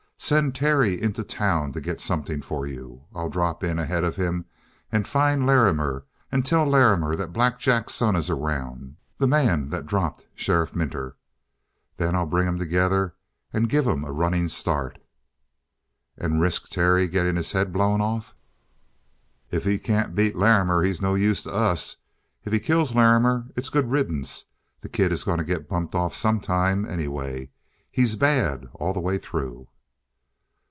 [0.23, 3.03] Send Terry into town to get something for you.
[3.13, 4.45] I'll drop in ahead of him
[4.91, 9.85] and find Larrimer, and tell Larrimer that Black Jack's son is around the man that
[9.87, 11.17] dropped Sheriff Minter.
[11.97, 13.13] Then I'll bring 'em together
[13.51, 14.99] and give 'em a running start."
[16.17, 18.33] "And risk Terry getting his head blown off?"
[19.49, 21.97] "If he can't beat Larrimer, he's no use to us;
[22.45, 24.45] if he kills Larrimer, it's good riddance.
[24.79, 27.49] The kid is going to get bumped off sometime, anyway.
[27.91, 29.67] He's bad all the way through."